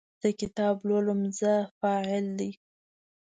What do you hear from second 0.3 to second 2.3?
کتاب لولم– "زه" فاعل